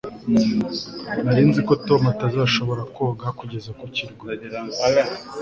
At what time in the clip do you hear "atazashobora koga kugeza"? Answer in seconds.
2.13-3.71